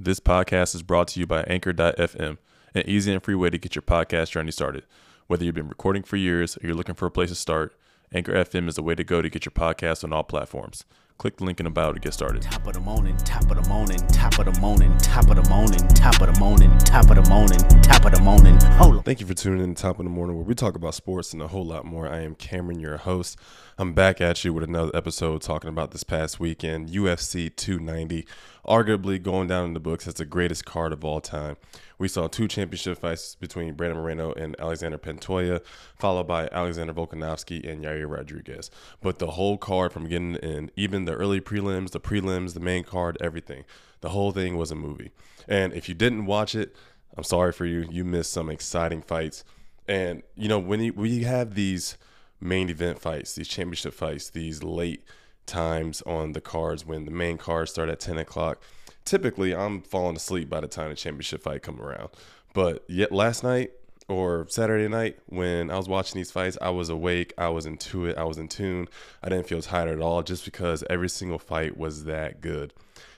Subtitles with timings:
[0.00, 2.38] This podcast is brought to you by Anchor.fm,
[2.72, 4.84] an easy and free way to get your podcast journey started.
[5.26, 7.76] Whether you've been recording for years or you're looking for a place to start,
[8.14, 10.84] Anchor FM is the way to go to get your podcast on all platforms.
[11.18, 12.42] Click the link in the bio to get started.
[12.42, 15.50] Top of the morning, top of the morning, top of the morning, top of the
[15.50, 18.56] morning, top of the morning, top of the morning, top of the morning.
[18.76, 19.02] Hold on.
[19.02, 21.32] Thank you for tuning in to Top of the Morning, where we talk about sports
[21.32, 22.08] and a whole lot more.
[22.08, 23.36] I am Cameron, your host.
[23.78, 28.24] I'm back at you with another episode talking about this past weekend, UFC 290,
[28.68, 31.56] arguably going down in the books as the greatest card of all time.
[31.98, 35.64] We saw two championship fights between Brandon Moreno and Alexander Pantoja,
[35.96, 38.70] followed by Alexander Volkanovski and Yair Rodriguez.
[39.00, 42.84] But the whole card from getting in, even the early prelims, the prelims, the main
[42.84, 43.64] card, everything,
[44.00, 45.10] the whole thing was a movie.
[45.48, 46.76] And if you didn't watch it,
[47.16, 47.88] I'm sorry for you.
[47.90, 49.44] You missed some exciting fights.
[49.88, 51.96] And, you know, when you, when you have these
[52.40, 55.02] main event fights, these championship fights, these late
[55.48, 58.62] times on the cards when the main cards start at 10 o'clock,
[59.04, 62.10] typically I'm falling asleep by the time the championship fight come around.
[62.54, 63.72] But yet last night
[64.08, 68.06] or Saturday night when I was watching these fights, I was awake, I was into
[68.06, 68.88] it, I was in tune.
[69.22, 72.72] I didn't feel tired at all just because every single fight was that good.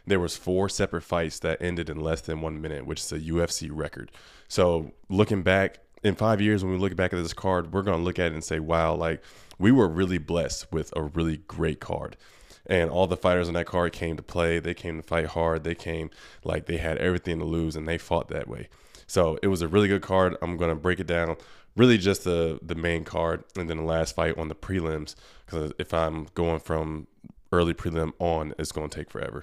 [0.06, 3.20] There was four separate fights that ended in less than 1 minute, which is a
[3.20, 4.11] UFC record.
[4.48, 7.98] So, looking back in 5 years when we look back at this card, we're going
[7.98, 9.22] to look at it and say, "Wow, like
[9.61, 12.16] we were really blessed with a really great card."
[12.66, 14.61] and all the fighters on that card came to play.
[14.61, 15.64] They came to fight hard.
[15.64, 16.08] They came
[16.44, 18.69] like they had everything to lose, and they fought that way.
[19.06, 20.36] So it was a really good card.
[20.41, 21.36] I'm gonna break it down.
[21.77, 25.16] Really, just the the main card, and then the last fight on the prelims.
[25.44, 27.08] Because if I'm going from
[27.53, 29.42] early prelim on, it's gonna take forever.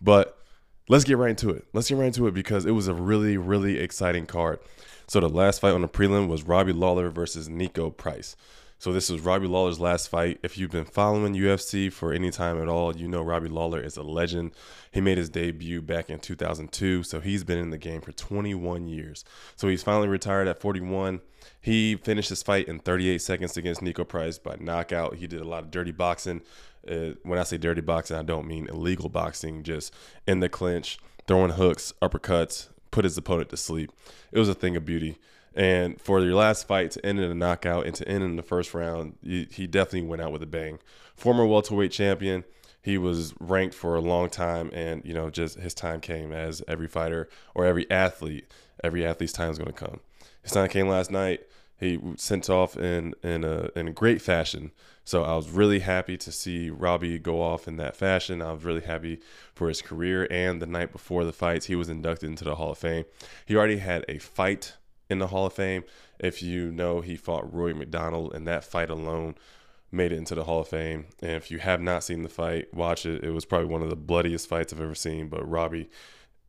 [0.00, 0.38] But
[0.88, 1.66] let's get right into it.
[1.74, 4.60] Let's get right into it because it was a really, really exciting card.
[5.06, 8.34] So the last fight on the prelim was Robbie Lawler versus Niko Price.
[8.82, 10.40] So this was Robbie Lawler's last fight.
[10.42, 13.96] If you've been following UFC for any time at all, you know Robbie Lawler is
[13.96, 14.50] a legend.
[14.90, 18.88] He made his debut back in 2002, so he's been in the game for 21
[18.88, 19.24] years.
[19.54, 21.20] So he's finally retired at 41.
[21.60, 25.14] He finished his fight in 38 seconds against Niko Price by knockout.
[25.14, 26.42] He did a lot of dirty boxing.
[26.84, 29.94] Uh, when I say dirty boxing, I don't mean illegal boxing, just
[30.26, 30.98] in the clinch,
[31.28, 33.92] throwing hooks, uppercuts, put his opponent to sleep.
[34.32, 35.18] It was a thing of beauty.
[35.54, 38.42] And for your last fight to end in a knockout and to end in the
[38.42, 40.78] first round, he definitely went out with a bang.
[41.14, 42.44] Former welterweight champion,
[42.80, 46.62] he was ranked for a long time, and you know, just his time came as
[46.66, 48.50] every fighter or every athlete,
[48.82, 50.00] every athlete's time is going to come.
[50.42, 51.42] His time came last night.
[51.78, 54.72] He sent off in in a in a great fashion.
[55.04, 58.40] So I was really happy to see Robbie go off in that fashion.
[58.40, 59.20] I was really happy
[59.52, 60.28] for his career.
[60.30, 63.04] And the night before the fights, he was inducted into the Hall of Fame.
[63.46, 64.76] He already had a fight
[65.08, 65.84] in the Hall of Fame.
[66.18, 69.34] If you know, he fought Rory MacDonald, and that fight alone
[69.92, 71.06] made it into the Hall of Fame.
[71.20, 73.22] And if you have not seen the fight, watch it.
[73.22, 75.28] It was probably one of the bloodiest fights I've ever seen.
[75.28, 75.90] But Robbie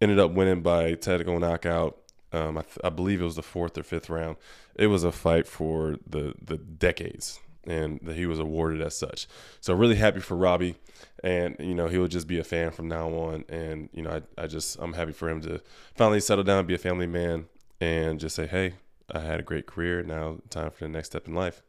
[0.01, 1.97] ended up winning by technical knockout.
[2.31, 4.37] Um, I, th- I, believe it was the fourth or fifth round.
[4.75, 9.27] It was a fight for the the decades, and he was awarded as such.
[9.61, 10.75] So really happy for Robbie,
[11.23, 13.45] and you know he will just be a fan from now on.
[13.49, 15.61] And you know I, I just I'm happy for him to
[15.93, 17.45] finally settle down, and be a family man,
[17.83, 18.75] and just say, hey,
[19.11, 20.03] I had a great career.
[20.03, 21.61] Now, time for the next step in life.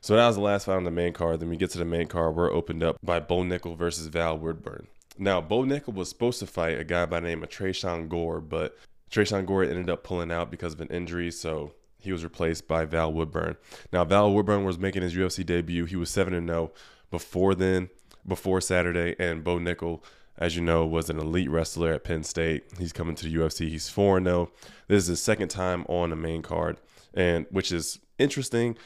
[0.00, 1.40] So that was the last fight on the main card.
[1.40, 2.36] Then we get to the main card.
[2.36, 4.86] We're opened up by Bo Nickal versus Val Woodburn.
[5.18, 8.40] Now, Bo Nickal was supposed to fight a guy by the name of Tresean Gore,
[8.40, 8.78] but
[9.10, 11.32] Tresean Gore ended up pulling out because of an injury.
[11.32, 13.56] So he was replaced by Val Woodburn.
[13.92, 15.86] Now, Val Woodburn was making his UFC debut.
[15.86, 16.70] He was 7 0
[17.10, 17.90] before then,
[18.26, 20.02] before Saturday, and Bo Nickal
[20.38, 22.64] as you know, was an elite wrestler at Penn State.
[22.78, 23.68] He's coming to the UFC.
[23.68, 24.50] He's 4 0.
[24.86, 26.80] This is his second time on the main card,
[27.12, 28.76] and which is interesting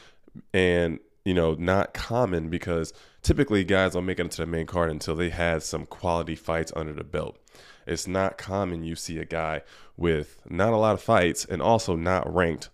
[0.53, 2.91] and, you know, not common because
[3.21, 6.73] typically guys don't make it to the main card until they had some quality fights
[6.75, 7.37] under the belt.
[7.85, 9.61] It's not common you see a guy
[9.95, 12.69] with not a lot of fights and also not ranked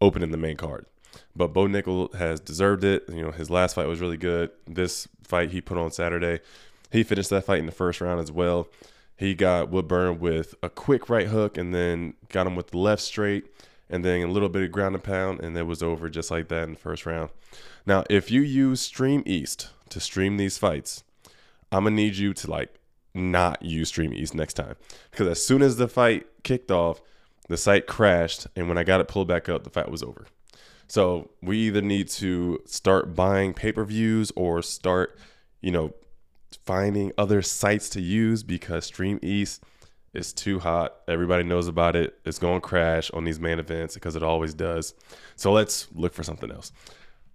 [0.00, 0.86] opening the main card.
[1.34, 3.04] But Bo Nickal has deserved it.
[3.08, 4.50] You know, his last fight was really good.
[4.66, 6.40] This fight he put on Saturday
[6.90, 8.68] he finished that fight in the first round as well.
[9.16, 13.02] He got Woodburn with a quick right hook and then got him with the left
[13.02, 13.46] straight
[13.88, 16.48] and then a little bit of ground and pound, and it was over just like
[16.48, 17.30] that in the first round.
[17.86, 21.04] Now, if you use Stream East to stream these fights,
[21.70, 22.74] I'm gonna need you to like
[23.14, 24.74] not use Stream East next time
[25.10, 27.00] because as soon as the fight kicked off,
[27.48, 30.26] the site crashed, and when I got it pulled back up, the fight was over.
[30.88, 35.18] So we either need to start buying pay per views or start,
[35.60, 35.94] you know,
[36.64, 39.62] finding other sites to use because Stream East
[40.14, 40.96] is too hot.
[41.06, 42.18] Everybody knows about it.
[42.24, 44.94] It's going to crash on these main events because it always does.
[45.36, 46.72] So let's look for something else.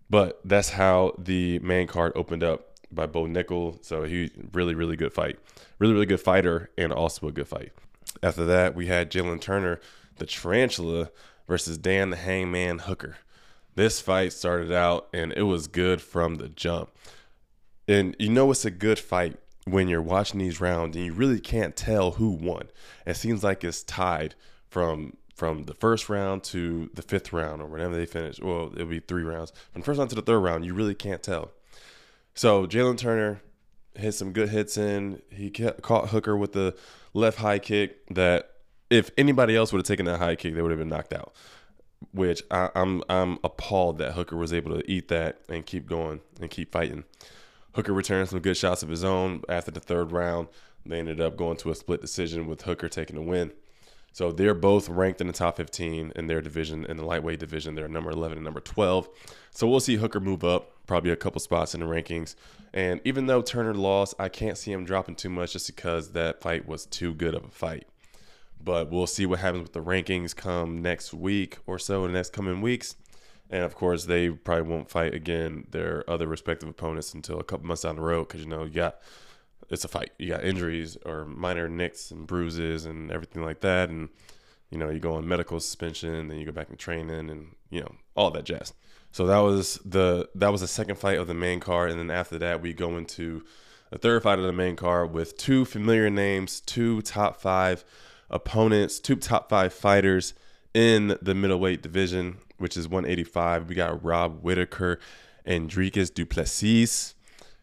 [0.09, 3.83] But that's how the main card opened up by Bo Nickal.
[3.85, 5.39] So he really, really good fight.
[5.79, 7.71] Really, really good fighter and also a good fight.
[8.21, 9.79] After that, we had Jalen Turner,
[10.17, 11.11] the tarantula,
[11.47, 13.17] versus Dan the Hangman Hooker.
[13.75, 16.89] This fight started out and it was good from the jump.
[17.91, 21.41] And you know it's a good fight when you're watching these rounds and you really
[21.41, 22.69] can't tell who won.
[23.05, 24.35] It seems like it's tied
[24.69, 28.39] from from the first round to the fifth round or whenever they finish.
[28.39, 29.51] Well, it'll be three rounds.
[29.73, 31.51] From first round to the third round, you really can't tell.
[32.33, 33.41] So Jalen Turner
[33.95, 35.21] hit some good hits in.
[35.29, 36.77] He caught Hooker with the
[37.13, 38.51] left high kick that
[38.89, 41.33] if anybody else would have taken that high kick, they would have been knocked out.
[42.13, 46.21] Which I, I'm I'm appalled that Hooker was able to eat that and keep going
[46.39, 47.03] and keep fighting.
[47.73, 50.47] Hooker returned some good shots of his own after the third round.
[50.85, 53.51] They ended up going to a split decision with Hooker taking the win.
[54.13, 57.75] So they're both ranked in the top 15 in their division, in the lightweight division.
[57.75, 59.07] They're number 11 and number 12.
[59.51, 62.35] So we'll see Hooker move up, probably a couple spots in the rankings.
[62.73, 66.41] And even though Turner lost, I can't see him dropping too much just because that
[66.41, 67.87] fight was too good of a fight.
[68.63, 72.17] But we'll see what happens with the rankings come next week or so in the
[72.17, 72.95] next coming weeks.
[73.51, 77.67] And of course, they probably won't fight again their other respective opponents until a couple
[77.67, 78.99] months down the road because you know you got
[79.69, 80.11] it's a fight.
[80.17, 84.09] You got injuries or minor nicks and bruises and everything like that, and
[84.69, 87.81] you know you go on medical suspension, then you go back in training, and you
[87.81, 88.73] know all that jazz.
[89.11, 92.09] So that was the that was the second fight of the main card, and then
[92.09, 93.43] after that we go into
[93.91, 97.83] the third fight of the main card with two familiar names, two top five
[98.29, 100.33] opponents, two top five fighters
[100.73, 103.67] in the middleweight division, which is 185.
[103.67, 104.99] We got Rob Whittaker
[105.45, 107.15] and Dricus Du Plessis.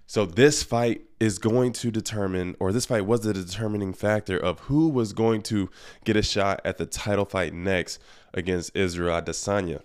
[0.06, 4.60] So this fight is going to determine, or this fight was the determining factor of
[4.60, 5.70] who was going to
[6.04, 7.98] get a shot at the title fight next
[8.32, 9.82] against Israel Adesanya.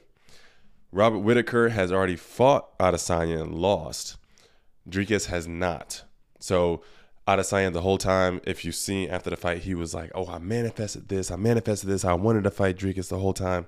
[0.92, 4.18] Robert Whittaker has already fought Adesanya and lost.
[4.88, 6.04] Dricus has not.
[6.40, 6.82] So
[7.28, 10.40] Adesanya the whole time, if you see after the fight, he was like, "Oh, I
[10.40, 11.32] manifested this.
[11.32, 12.06] I manifested this.
[12.06, 13.68] I wanted to fight Dricus the whole time,"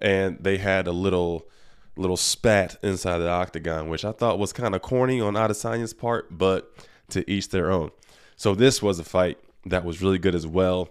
[0.00, 1.48] and they had a little,
[1.96, 6.36] little spat inside the octagon, which I thought was kind of corny on Adesanya's part,
[6.36, 6.72] but
[7.10, 7.90] to each their own.
[8.36, 10.90] So this was a fight that was really good as well,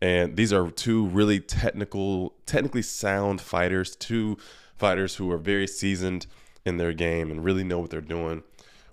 [0.00, 4.36] and these are two really technical, technically sound fighters, two
[4.76, 6.26] fighters who are very seasoned
[6.64, 8.42] in their game and really know what they're doing.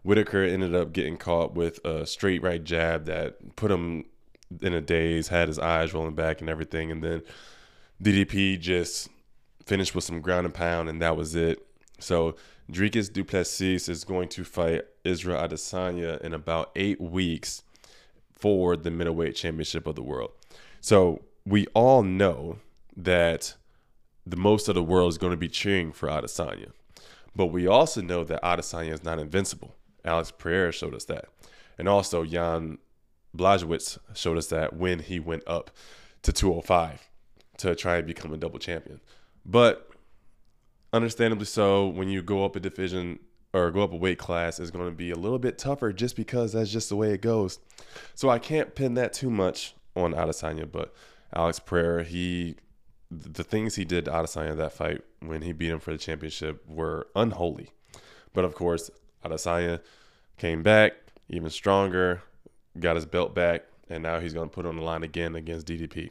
[0.03, 4.05] Whittaker ended up getting caught with a straight right jab that put him
[4.61, 6.91] in a daze, had his eyes rolling back and everything.
[6.91, 7.21] And then
[8.01, 9.09] DDP just
[9.65, 11.65] finished with some ground and pound, and that was it.
[11.99, 12.35] So
[12.71, 17.63] Dricus Du Plessis is going to fight Israel Adesanya in about eight weeks
[18.33, 20.31] for the middleweight championship of the world.
[20.81, 22.57] So we all know
[22.95, 23.55] that
[24.25, 26.71] the most of the world is going to be cheering for Adesanya.
[27.35, 29.75] But we also know that Adesanya is not invincible.
[30.03, 31.25] Alex Pereira showed us that.
[31.77, 32.77] And also Jan
[33.35, 35.71] Blachowicz showed us that when he went up
[36.21, 37.09] to 205
[37.57, 39.01] to try and become a double champion.
[39.45, 39.89] But
[40.91, 43.19] understandably so, when you go up a division
[43.53, 46.15] or go up a weight class, it's going to be a little bit tougher just
[46.15, 47.59] because that's just the way it goes.
[48.15, 50.93] So I can't pin that too much on Adesanya, but
[51.33, 52.55] Alex Pereira, he
[53.11, 56.67] the things he did to Adesanya that fight when he beat him for the championship
[56.67, 57.69] were unholy.
[58.33, 58.89] But of course,
[59.23, 59.79] Adesanya
[60.37, 60.93] came back
[61.29, 62.21] even stronger,
[62.79, 65.67] got his belt back, and now he's going to put on the line again against
[65.67, 66.09] DDP.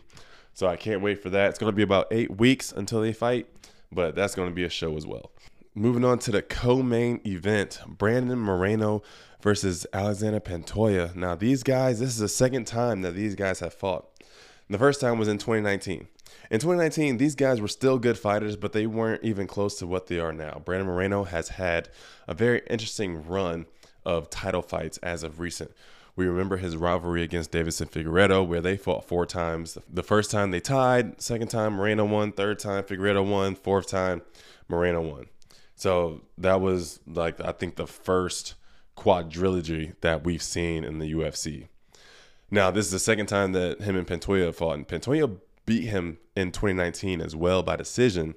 [0.54, 1.50] So I can't wait for that.
[1.50, 3.48] It's going to be about eight weeks until they fight,
[3.90, 5.32] but that's going to be a show as well.
[5.74, 9.02] Moving on to the co-main event, Brandon Moreno
[9.42, 11.14] versus Alexander Pantoja.
[11.16, 14.08] Now these guys, this is the second time that these guys have fought.
[14.70, 16.06] The first time was in 2019.
[16.50, 20.06] In 2019, these guys were still good fighters, but they weren't even close to what
[20.06, 20.62] they are now.
[20.64, 21.88] Brandon Moreno has had
[22.28, 23.66] a very interesting run
[24.06, 25.72] of title fights as of recent.
[26.16, 29.76] We remember his rivalry against Deiveson Figueiredo, where they fought four times.
[29.92, 34.22] The first time they tied, second time Moreno won, third time Figueiredo won, fourth time
[34.68, 35.26] Moreno won.
[35.74, 38.54] So that was like I think the first
[38.96, 41.68] quadrilogy that we've seen in the UFC.
[42.50, 46.18] Now this is the second time that him and Pantoja fought, and Pantoja beat him
[46.36, 48.34] in 2019 as well by decision.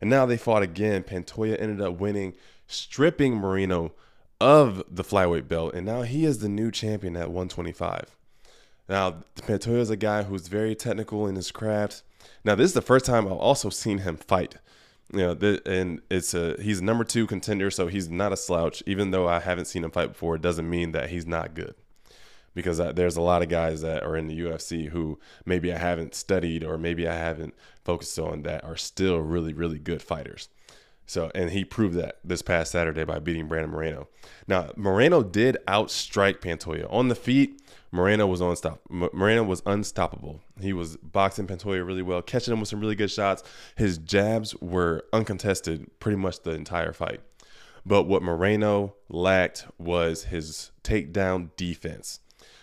[0.00, 1.02] And now they fought again.
[1.02, 2.34] Pantoja ended up winning,
[2.66, 3.92] stripping Moreno
[4.40, 8.16] of the flyweight belt, and now he is the new champion at 125.
[8.88, 12.02] Now, Pantoja is a guy who's very technical in his craft.
[12.44, 14.56] Now, this is the first time I've also seen him fight.
[15.12, 18.82] You know, and it's a he's a number two contender, so he's not a slouch.
[18.86, 21.74] Even though I haven't seen him fight before, it doesn't mean that he's not good
[22.54, 26.14] because there's a lot of guys that are in the UFC who maybe I haven't
[26.14, 30.48] studied or maybe I haven't focused on that are still really, really good fighters.
[31.06, 34.08] So, and he proved that this past Saturday by beating Brandon Moreno.
[34.46, 37.60] Now, Moreno did outstrike Pantoja on the feet.
[37.90, 38.80] Moreno was unstop.
[38.88, 40.40] Moreno was unstoppable.
[40.60, 43.42] He was boxing Pantoja really well, catching him with some really good shots.
[43.76, 47.20] His jabs were uncontested pretty much the entire fight.
[47.86, 52.20] But what Moreno lacked was his takedown defense.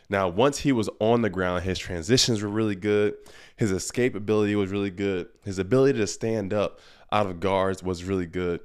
[0.10, 3.16] Now, once he was on the ground, his transitions were really good.
[3.56, 5.30] His escape ability was really good.
[5.46, 6.82] His ability to stand up
[7.12, 8.62] out of guards was really good.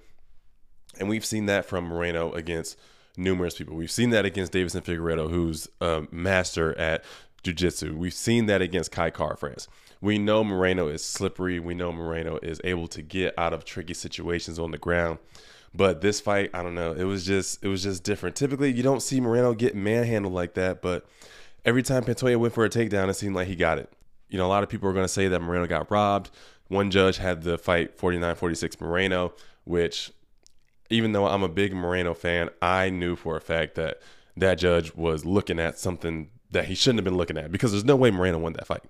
[0.98, 2.78] And we've seen that from Moreno against
[3.16, 3.76] numerous people.
[3.76, 7.04] We've seen that against Deiveson Figueiredo, who's a master at
[7.42, 7.96] jiu-jitsu.
[7.96, 9.68] We've seen that against Kai Kara-France.
[10.00, 11.58] We know Moreno is slippery.
[11.58, 15.18] We know Moreno is able to get out of tricky situations on the ground.
[15.74, 16.92] But this fight, I don't know.
[16.92, 18.36] It was just it was just different.
[18.36, 21.06] Typically, you don't see Moreno get manhandled like that, but
[21.64, 23.92] every time Pantoja went for a takedown, it seemed like he got it.
[24.28, 26.30] You know, a lot of people are going to say that Moreno got robbed.
[26.68, 29.32] One judge had the fight 49-46 Moreno,
[29.64, 30.12] which
[30.90, 34.00] even though I'm a big Moreno fan, I knew for a fact that
[34.36, 37.84] that judge was looking at something that he shouldn't have been looking at because there's
[37.84, 38.84] no way Moreno won that fight.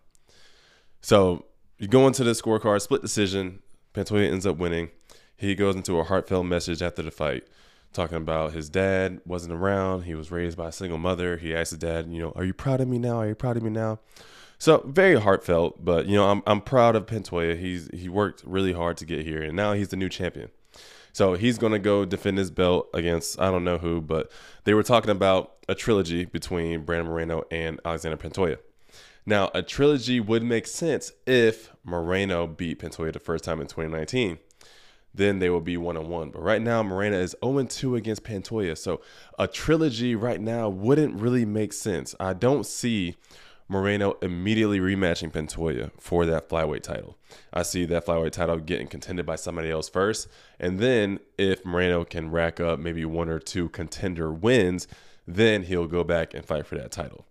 [1.00, 1.46] So
[1.78, 3.60] you go into the scorecard, split decision.
[3.94, 4.90] Pantoja ends up winning.
[5.36, 7.46] He goes into a heartfelt message after the fight,
[7.92, 10.02] talking about his dad wasn't around.
[10.02, 11.36] He was raised by a single mother.
[11.36, 13.18] He asked his dad, you know, are you proud of me now?
[13.18, 14.00] Are you proud of me now?
[14.58, 17.58] So very heartfelt, but you know, I'm I'm proud of Pantoja.
[17.58, 20.50] He's he worked really hard to get here, and now he's the new champion.
[21.12, 24.30] So he's to go defend his belt against I don't know who, but
[24.64, 28.58] they were talking about a trilogy between Brandon Moreno and Alexander Pantoja.
[29.28, 34.38] Now, a trilogy would make sense if Moreno beat Pantoja the first time in 2019.
[35.12, 36.30] Then they will be one on one.
[36.30, 38.78] But right now, Moreno is 0 2 against Pantoja.
[38.78, 39.00] So
[39.38, 42.14] a trilogy right now wouldn't really make sense.
[42.20, 43.16] I don't see
[43.68, 47.16] Moreno immediately rematching Pantoja for that flyweight title.
[47.52, 50.28] I see that flyweight title getting contended by somebody else first.
[50.60, 54.86] And then if Moreno can rack up maybe one or two contender wins,
[55.26, 57.26] then he'll go back and fight for that title.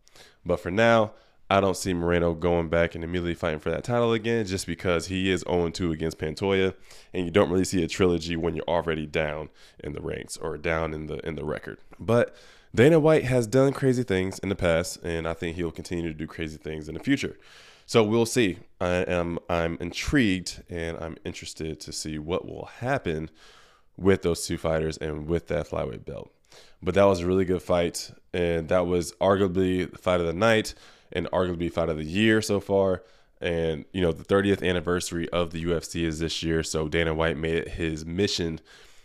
[0.45, 1.13] But for now,
[1.49, 5.07] I don't see Moreno going back and immediately fighting for that title again just because
[5.07, 6.73] he is 0 2 against Pantoja.
[7.13, 9.49] And you don't really see a trilogy when you're already down
[9.83, 11.77] in the ranks or down in the in the record.
[11.99, 12.35] But
[12.75, 16.13] Dana White has done crazy things in the past, and I think he'll continue to
[16.13, 17.37] do crazy things in the future.
[17.85, 18.57] So we'll see.
[18.81, 23.29] I am I'm intrigued and I'm interested to see what will happen
[23.95, 26.33] with those two fighters and with that flyweight belt.
[26.81, 30.33] But that was a really good fight, and that was arguably the fight of the
[30.33, 30.73] night
[31.13, 33.03] and arguably fight of the year so far.
[33.39, 37.37] And you know, the 30th anniversary of the UFC is this year, so Dana White
[37.37, 38.59] made it his mission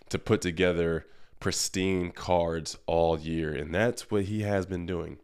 [0.08, 1.06] to put together
[1.40, 5.18] pristine cards all year, and that's what he has been doing.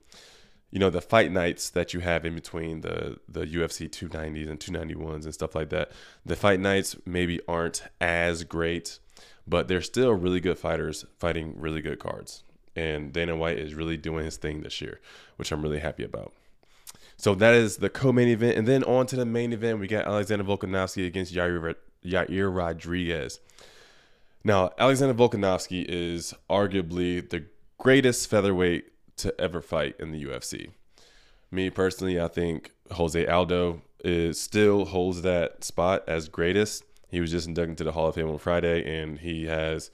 [0.71, 4.59] You know, the fight nights that you have in between the the UFC 290s and
[4.59, 5.93] 291s and stuff like that.
[6.25, 8.99] The fight nights maybe aren't as great,
[9.47, 12.43] but they're still really good fighters fighting really good cards.
[12.75, 15.01] And Dana White is really doing his thing this year,
[15.37, 16.35] which I'm really happy about.
[17.17, 19.79] So that is the co-main event, and then on to the main event.
[19.79, 23.41] We got Alexander Volkanovski against Yair, Yair Rodriguez.
[24.47, 27.47] Now, Alexander Volkanovski is arguably the
[27.79, 28.85] greatest featherweight
[29.17, 30.71] to ever fight in the UFC.
[31.51, 36.85] Me personally, I think Jose Aldo is still holds that spot as greatest.
[37.09, 39.91] He was just inducted into the Hall of Fame on Friday, and he has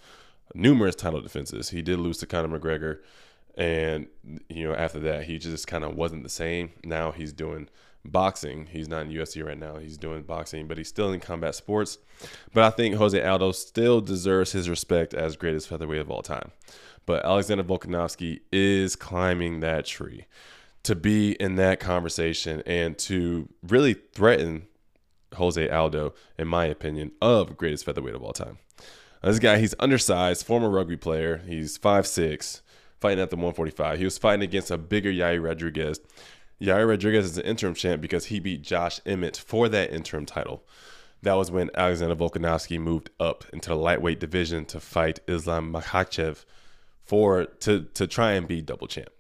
[0.55, 1.71] numerous title defenses.
[1.71, 2.99] He did lose to Conor McGregor,
[3.57, 4.07] and
[4.51, 6.73] you know after that, he just kind of wasn't the same.
[6.85, 7.71] Now he's doing
[8.05, 8.67] boxing.
[8.67, 9.77] He's not in UFC right now.
[9.77, 11.99] He's doing boxing, but he's still in combat sports.
[12.53, 16.53] But I think Jose Aldo still deserves his respect as greatest featherweight of all time.
[17.07, 20.27] But Alexander Volkanovski is climbing that tree
[20.85, 24.67] to be in that conversation and to really threaten
[25.35, 28.59] Jose Aldo, in my opinion, of greatest featherweight of all time.
[29.23, 31.39] Now, this guy, he's undersized, former rugby player.
[31.47, 32.61] He's 5'6,
[33.01, 33.99] fighting at the 145.
[33.99, 36.01] He was fighting against a bigger Yair Rodriguez
[36.63, 40.63] Yair Rodriguez is an interim champ because he beat Josh Emmett for that interim title.
[41.23, 46.45] That was when Alexander Volkanovski moved up into the lightweight division to fight Islam Makhachev
[47.05, 49.11] for to to try and be double champ.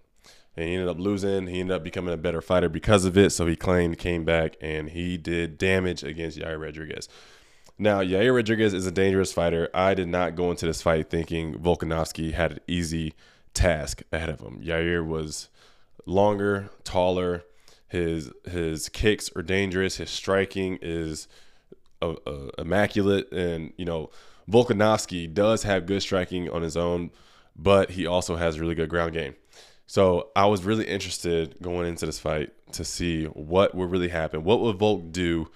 [0.57, 1.49] And he ended up losing.
[1.49, 3.31] He ended up becoming a better fighter because of it.
[3.31, 7.09] So he claimed, came back, and he did damage against Yair Rodriguez.
[7.79, 9.69] Now, Yair Rodriguez is a dangerous fighter.
[9.75, 13.15] I did not go into this fight thinking Volkanovski had an easy
[13.55, 14.61] task ahead of him.
[14.63, 15.49] Yair was
[16.07, 17.45] longer, taller.
[17.89, 19.97] His his kicks are dangerous.
[19.97, 21.29] His striking is
[22.01, 24.11] uh, uh, immaculate, and you know
[24.51, 27.11] Volkanovski does have good striking on his own,
[27.55, 29.35] but he also has really good ground game.
[29.87, 34.43] So I was really interested going into this fight to see what would really happen.
[34.43, 35.51] What would Volk do?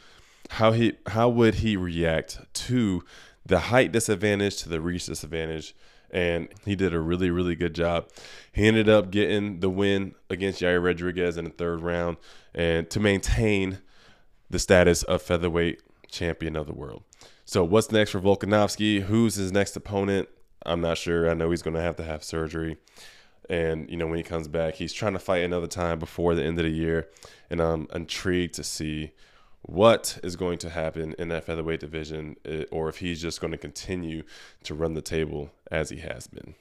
[0.51, 3.03] How he how would he react to
[3.47, 5.75] the height disadvantage, to the reach disadvantage,
[6.11, 8.09] and he did a really, really good job.
[8.53, 12.17] He ended up getting the win against Yair Rodriguez in the third round,
[12.55, 13.79] and to maintain
[14.51, 17.03] the status of featherweight champion of the world.
[17.45, 19.03] So, what's next for Volkanovski?
[19.03, 20.29] Who's his next opponent?
[20.65, 21.31] I'm not sure.
[21.31, 22.77] I know he's going to have to have surgery.
[23.49, 26.43] And, you know, when he comes back, he's trying to fight another time before the
[26.43, 27.09] end of the year.
[27.49, 29.13] And I'm intrigued to see
[29.67, 33.51] what is going to happen in that featherweight division eh, or if he's just going
[33.51, 34.23] to continue
[34.63, 36.55] to run the table as he has been.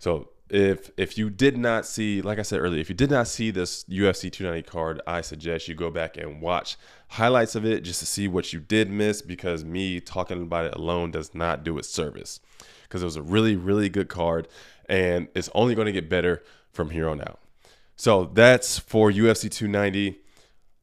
[0.00, 3.28] So if if you did not see, like I said earlier, if you did not
[3.28, 6.76] see this UFC 290 card, I suggest you go back and watch
[7.08, 10.74] highlights of it just to see what you did miss because me talking about it
[10.74, 12.40] alone does not do it service.
[12.82, 14.48] Because it was a really, really good card
[14.88, 17.38] and it's only going to get better from here on out.
[17.96, 20.20] So that's for UFC 290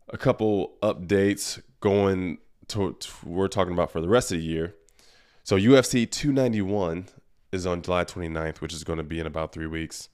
[0.09, 4.75] a couple updates going to, to, we're talking about for the rest of the year.
[5.43, 7.07] So UFC 291
[7.51, 10.09] is on July 29th, which is going to be in about three weeks.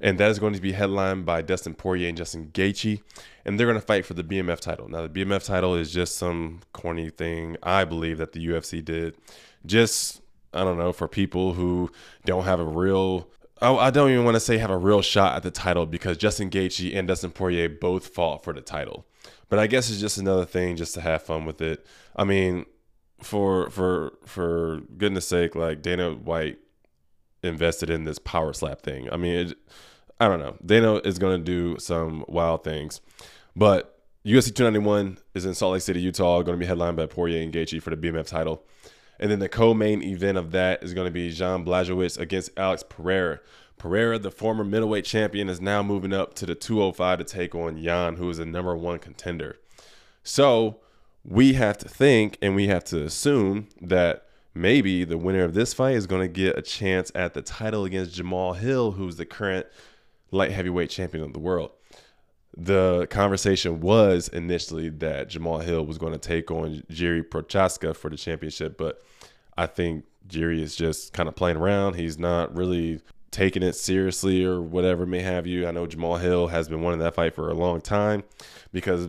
[0.00, 3.02] And that is going to be headlined by Dustin Poirier and Justin Gaethje,
[3.44, 4.88] and they're going to fight for the BMF title.
[4.88, 9.16] Now, the BMF title is just some corny thing I believe that the UFC did,
[9.66, 10.22] just
[10.54, 11.90] I don't know for people who
[12.24, 13.28] don't have a real
[13.62, 16.48] I don't even want to say have a real shot at the title because Justin
[16.48, 19.04] Gaethje and Dustin Poirier both fought for the title.
[19.50, 21.84] But I guess it's just another thing just to have fun with it.
[22.16, 22.64] I mean,
[23.22, 26.58] for for for goodness sake, like Dana White
[27.42, 29.12] invested in this power slap thing.
[29.12, 29.58] I mean, it,
[30.18, 30.56] I don't know.
[30.64, 33.00] Dana is going to do some wild things,
[33.54, 37.42] but UFC 291 is in Salt Lake City, Utah, going to be headlined by Poirier
[37.42, 38.64] and Gaethje for the BMF title.
[39.20, 42.82] And then the co-main event of that is going to be Jan Blachowicz against Alex
[42.82, 43.40] Pereira.
[43.76, 47.82] Pereira, the former middleweight champion, is now moving up to the 205 to take on
[47.82, 49.58] Jan, who is the number one contender.
[50.22, 50.80] So
[51.22, 55.74] we have to think and we have to assume that maybe the winner of this
[55.74, 59.26] fight is going to get a chance at the title against Jamal Hill, who's the
[59.26, 59.66] current
[60.30, 61.72] light heavyweight champion of the world.
[62.56, 68.10] The conversation was initially that Jamal Hill was going to take on Jiri Prochazka for
[68.10, 69.02] the championship, but
[69.56, 71.94] I think Jiri is just kind of playing around.
[71.94, 75.66] He's not really taking it seriously or whatever may have you.
[75.66, 78.24] I know Jamal Hill has been wanting that fight for a long time
[78.72, 79.08] because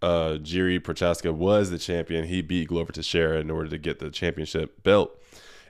[0.00, 2.26] uh, Jiri Prochazka was the champion.
[2.26, 5.20] He beat Glover Teixeira in order to get the championship belt.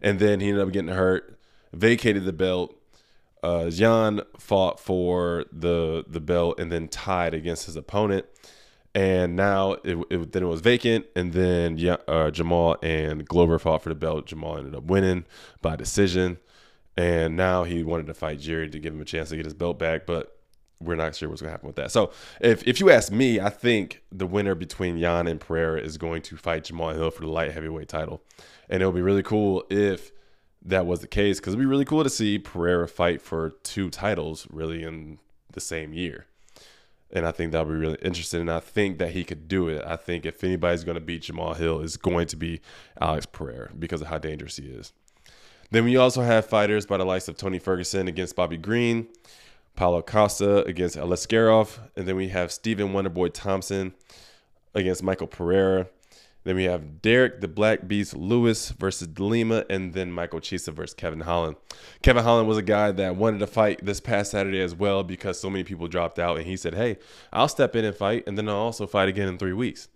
[0.02, 1.38] And then he ended up getting hurt,
[1.72, 2.74] vacated the belt.
[3.42, 8.26] Uh, Jan fought for the the belt and then tied against his opponent.
[8.94, 13.82] And now it, it then it was vacant, and then uh, Jamal and Glover fought
[13.82, 14.26] for the belt.
[14.26, 15.24] Jamal ended up winning
[15.62, 16.38] by decision.
[16.96, 19.54] And now he wanted to fight jerry to give him a chance to get his
[19.54, 20.36] belt back, but
[20.80, 21.92] we're not sure what's going to happen with that.
[21.92, 25.96] So if, if you ask me, I think the winner between Jan and Pereira is
[25.96, 28.20] going to fight Jamal Hill for the light heavyweight title.
[28.68, 30.10] And it'll be really cool if
[30.64, 33.90] that was the case because it'd be really cool to see Pereira fight for two
[33.90, 35.18] titles really in
[35.52, 36.26] the same year.
[37.10, 38.42] And I think that'll be really interesting.
[38.42, 39.82] And I think that he could do it.
[39.86, 42.60] I think if anybody's going to beat Jamal Hill, it's going to be
[43.00, 44.92] Alex Pereira because of how dangerous he is.
[45.70, 49.08] Then we also have fighters by the likes of Tony Ferguson against Bobby Green,
[49.74, 53.94] Paulo Costa against Aliskerov, and then we have Stephen Wonderboy Thompson
[54.74, 55.88] against Michael Pereira.
[56.48, 60.94] Then we have Derek the Black Beast Lewis versus Lima, and then Michael Chiesa versus
[60.94, 61.56] Kevin Holland.
[62.00, 65.38] Kevin Holland was a guy that wanted to fight this past Saturday as well because
[65.38, 66.96] so many people dropped out, and he said, "Hey,
[67.34, 69.88] I'll step in and fight, and then I'll also fight again in three weeks."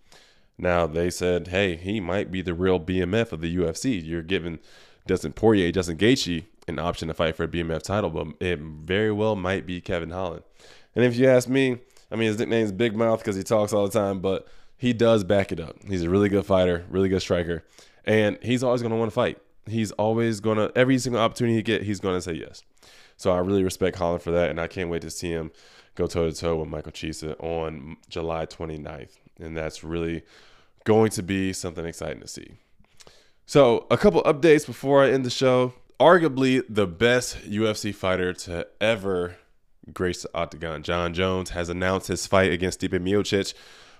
[0.55, 3.97] Now they said, "Hey, he might be the real BMF of the UFC.
[3.97, 4.59] You're giving
[5.07, 9.11] Dustin Poirier, Justin Gaethje an option to fight for a BMF title, but it very
[9.11, 10.43] well might be Kevin Holland.
[10.95, 11.79] And if you ask me,
[12.11, 14.47] I mean, his nickname is Big Mouth because he talks all the time, but
[14.83, 15.77] he does back it up.
[15.87, 17.63] He's a really good fighter, really good striker,
[18.03, 19.37] and he's always going to want to fight.
[19.65, 22.63] He's always going to, every single opportunity he get, he's going to say yes.
[23.15, 25.51] So I really respect Holland for that, and I can't wait to see him
[25.95, 29.19] go toe to toe with Michael Chiesa on July 29th.
[29.39, 30.23] And that's really
[30.83, 32.57] going to be something exciting to see.
[33.45, 35.71] So, a couple updates before I end the show.
[35.97, 39.37] Arguably the best UFC fighter to ever
[39.93, 43.53] grace the octagon, Jon Jones, has announced his fight against Stipe Miocic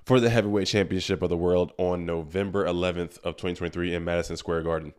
[0.05, 4.63] for the heavyweight championship of the world on November 11th of 2023 in Madison Square
[4.63, 4.93] Garden.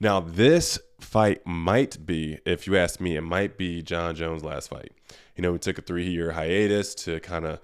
[0.00, 4.70] Now, this fight might be, if you ask me, it might be Jon Jones' last
[4.70, 4.92] fight.
[5.36, 7.60] You know, he took a three-year hiatus to kind of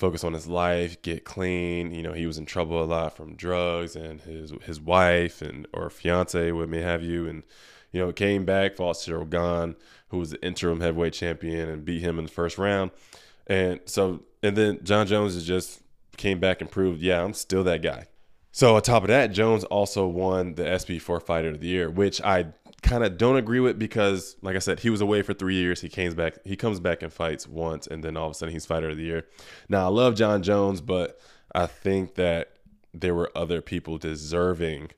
[0.00, 1.92] focus on his life, get clean.
[1.92, 5.66] You know, he was in trouble a lot from drugs and his his wife and
[5.72, 7.42] or fiance, what may have you, and
[7.92, 9.76] you know came back, fought Ciryl Gane,
[10.08, 12.90] who was the interim heavyweight champion, and beat him in the first round.
[13.46, 15.82] And so, and then Jon Jones is just
[16.20, 18.06] came back and proved, yeah, I'm still that guy.
[18.52, 21.88] So on top of that, Jones also won the ESPY for Fighter of the Year,
[21.88, 22.46] which I
[22.82, 25.80] kind of don't agree with because, like I said, he was away for three years.
[25.80, 26.34] He comes back.
[26.44, 28.96] He comes back and fights once, and then all of a sudden he's fighter of
[28.96, 29.26] the year.
[29.68, 31.20] Now I love Jon Jones, but
[31.54, 32.56] I think that
[32.92, 34.90] there were other people deserving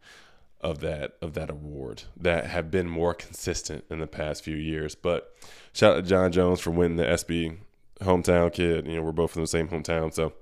[0.62, 4.94] of that of that award that have been more consistent in the past few years.
[4.94, 5.36] But
[5.72, 7.58] shout out to Jon Jones for winning the SB
[8.02, 8.86] hometown kid.
[8.86, 10.32] You know, we're both from the same hometown, so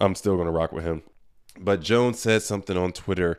[0.00, 1.02] I'm still gonna rock with him.
[1.58, 3.38] But Jones said something on Twitter,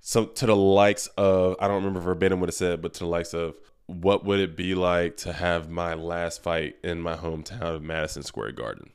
[0.00, 3.06] some to the likes of I don't remember verbatim what it said, but to the
[3.06, 7.60] likes of what would it be like to have my last fight in my hometown
[7.60, 8.90] of Madison Square Garden?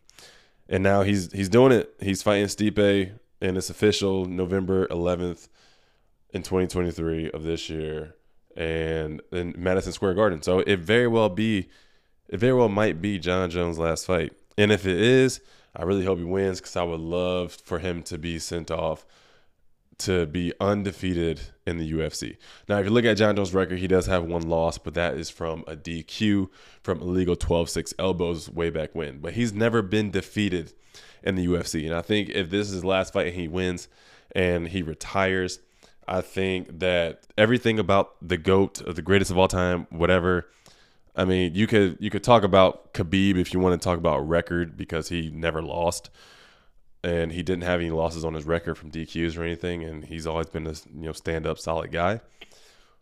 [0.68, 1.94] And now he's he's doing it.
[2.00, 5.48] He's fighting Stipe, and it's official November 11th
[6.32, 8.16] in 2023 of this year,
[8.56, 10.42] and in Madison Square Garden.
[10.42, 11.70] So it very well be,
[12.30, 14.34] it very well might be Jon Jones' last fight.
[14.58, 15.42] And if it is,
[15.76, 19.06] I really hope he wins because I would love for him to be sent off
[20.00, 22.38] to be undefeated in the UFC.
[22.68, 25.16] Now, if you look at Jon Jones' record, he does have one loss, but that
[25.16, 26.50] is from a DQ
[26.82, 29.20] from illegal 12 6 elbows way back when.
[29.20, 30.74] But he's never been defeated
[31.22, 31.86] in the UFC.
[31.86, 33.90] And I think if this is his last fight and he wins
[34.34, 35.60] and he retires,
[36.08, 40.48] I think that everything about the GOAT, the greatest of all time, whatever.
[41.20, 44.20] I mean, you could you could talk about Khabib if you want to talk about
[44.20, 46.10] record because he never lost
[47.04, 50.26] and he didn't have any losses on his record from DQs or anything, and he's
[50.26, 52.22] always been a you know stand up solid guy.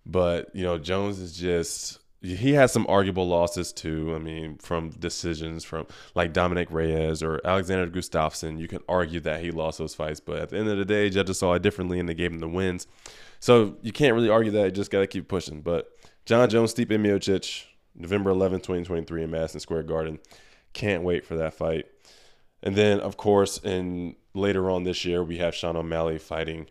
[0.03, 4.13] But you know Jones is just he has some arguable losses too.
[4.15, 9.41] I mean, from decisions from like Dominick Reyes or Alexander Gustafsson, you can argue that
[9.41, 11.99] he lost those fights, but at the end of the day, judges saw it differently
[11.99, 12.87] and they gave him the wins.
[13.39, 14.65] So you can't really argue that.
[14.65, 15.61] You just got to keep pushing.
[15.61, 15.91] But
[16.25, 17.65] Jon Jones, Stipe Miocic,
[17.97, 20.19] November 11, 2023 in Madison Square Garden.
[20.73, 21.85] Can't wait for that fight.
[22.63, 26.67] And then, of course, in later on this year, we have Sean O'Malley fighting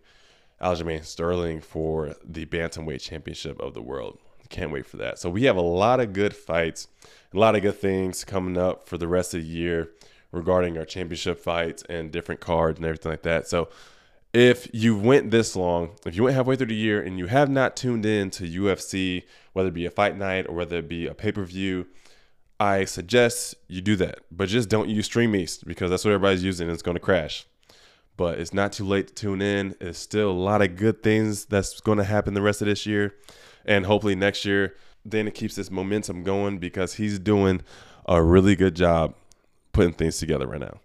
[0.60, 4.18] Aljamain Sterling for the bantamweight championship of the world.
[4.48, 5.18] Can't wait for that.
[5.18, 6.88] So we have a lot of good fights,
[7.34, 9.90] a lot of good things coming up for the rest of the year
[10.30, 13.48] regarding our championship fights and different cards and everything like that.
[13.48, 13.68] So
[14.36, 17.48] if you went this long, if you went halfway through the year and you have
[17.48, 19.22] not tuned in to UFC,
[19.54, 21.86] whether it be a fight night or whether it be a pay per view,
[22.60, 26.66] I suggest you do that, but just don't use StreamEast because that's what everybody's using.
[26.68, 27.46] And it's going to crash.
[28.18, 29.74] But it's not too late to tune in.
[29.80, 32.84] It's still a lot of good things that's going to happen the rest of this
[32.84, 33.14] year,
[33.64, 34.76] and hopefully next year.
[35.08, 37.62] Dana keeps this momentum going because he's doing
[38.06, 39.14] a really good job
[39.72, 40.80] putting things together right now.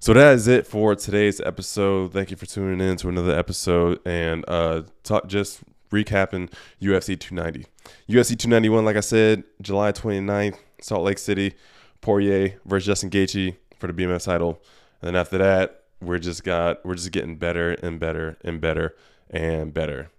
[0.00, 2.12] So that is it for today's episode.
[2.12, 5.60] Thank you for tuning in to another episode and uh talk just
[5.90, 7.66] recapping UFC 290.
[8.08, 11.54] UFC 291, like I said, July 29th, Salt Lake City,
[12.00, 14.62] Poirier versus Justin Gaethje for the BMF title.
[15.00, 18.94] And then after that, we're just got we're just getting better and better and better
[19.30, 20.10] and better.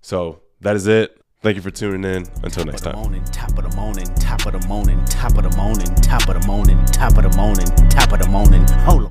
[0.00, 1.17] So that is it.
[1.40, 2.26] Thank you for tuning in.
[2.42, 2.94] Until next time.
[3.26, 6.46] Top of the morning, top of the morning, top of the morning, top of the
[6.48, 8.66] morning, top of the morning, top of the morning.
[8.82, 9.06] Hold on.